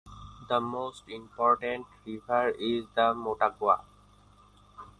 [0.49, 3.83] The most important river is the Motagua.